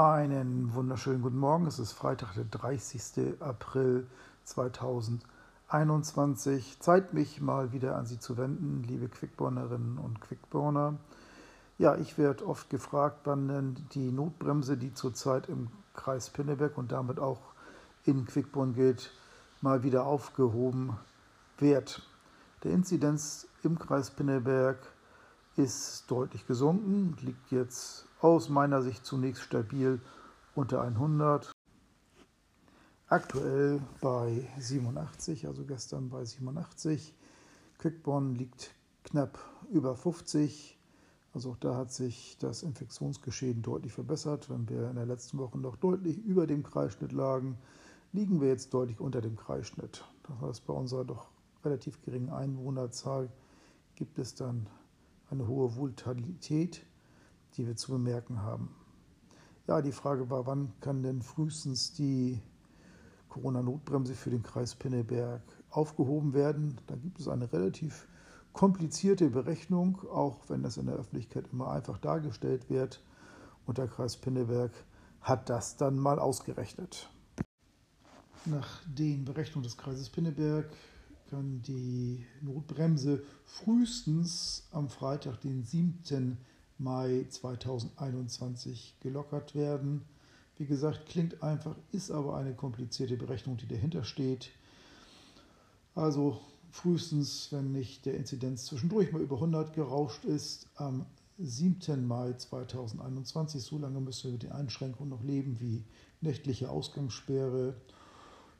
[0.00, 1.66] Einen wunderschönen guten Morgen.
[1.66, 3.42] Es ist Freitag, der 30.
[3.42, 4.06] April
[4.44, 6.80] 2021.
[6.80, 10.96] Zeit, mich mal wieder an Sie zu wenden, liebe Quickbornerinnen und Quickborner.
[11.76, 16.92] Ja, ich werde oft gefragt, wann denn die Notbremse, die zurzeit im Kreis Pinneberg und
[16.92, 17.42] damit auch
[18.06, 19.12] in Quickborn gilt,
[19.60, 20.96] mal wieder aufgehoben
[21.58, 22.08] wird.
[22.64, 24.78] Der Inzidenz im Kreis Pinneberg
[25.56, 30.00] ist deutlich gesunken, liegt jetzt aus meiner Sicht zunächst stabil
[30.54, 31.52] unter 100.
[33.08, 37.14] Aktuell bei 87, also gestern bei 87.
[37.78, 38.74] Quickborn liegt
[39.04, 39.38] knapp
[39.72, 40.78] über 50.
[41.32, 44.50] Also auch da hat sich das Infektionsgeschehen deutlich verbessert.
[44.50, 47.56] Wenn wir in der letzten Woche noch deutlich über dem Kreisschnitt lagen,
[48.12, 50.04] liegen wir jetzt deutlich unter dem Kreisschnitt.
[50.24, 51.28] Das heißt, bei unserer doch
[51.64, 53.30] relativ geringen Einwohnerzahl
[53.94, 54.66] gibt es dann
[55.30, 56.84] eine hohe Volatilität
[57.56, 58.74] die wir zu bemerken haben.
[59.66, 62.40] Ja, die Frage war, wann kann denn frühestens die
[63.28, 66.80] Corona-Notbremse für den Kreis Pinneberg aufgehoben werden?
[66.86, 68.08] Da gibt es eine relativ
[68.52, 73.02] komplizierte Berechnung, auch wenn das in der Öffentlichkeit immer einfach dargestellt wird.
[73.66, 74.72] Und der Kreis Pinneberg
[75.20, 77.08] hat das dann mal ausgerechnet.
[78.46, 80.68] Nach den Berechnungen des Kreises Pinneberg
[81.28, 86.38] kann die Notbremse frühestens am Freitag, den 7.
[86.80, 90.02] Mai 2021 gelockert werden.
[90.56, 94.50] Wie gesagt, klingt einfach, ist aber eine komplizierte Berechnung, die dahinter steht.
[95.94, 101.06] Also frühestens, wenn nicht der Inzidenz zwischendurch mal über 100 gerauscht ist, am
[101.38, 102.06] 7.
[102.06, 103.62] Mai 2021.
[103.62, 105.84] So lange müssen wir mit den Einschränkungen noch leben wie
[106.20, 107.74] nächtliche Ausgangssperre,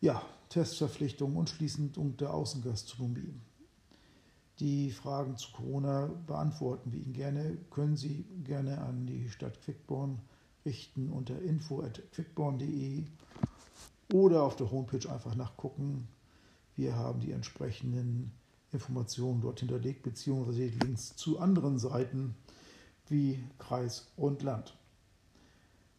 [0.00, 3.34] ja, Testverpflichtung und Schließung der Außengastronomie.
[4.58, 7.58] Die Fragen zu Corona beantworten wir Ihnen gerne.
[7.70, 10.20] Können Sie gerne an die Stadt Quickborn
[10.64, 13.04] richten unter info.quickborn.de
[14.12, 16.08] oder auf der Homepage einfach nachgucken.
[16.74, 18.32] Wir haben die entsprechenden
[18.72, 22.34] Informationen dort hinterlegt, beziehungsweise Links zu anderen Seiten
[23.08, 24.76] wie Kreis und Land.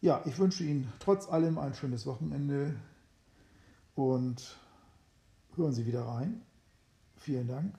[0.00, 2.74] Ja, ich wünsche Ihnen trotz allem ein schönes Wochenende
[3.94, 4.58] und
[5.56, 6.42] hören Sie wieder rein.
[7.16, 7.74] Vielen Dank.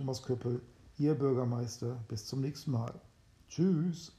[0.00, 0.62] Thomas Köppel,
[0.96, 2.02] Ihr Bürgermeister.
[2.08, 2.98] Bis zum nächsten Mal.
[3.50, 4.16] Tschüss.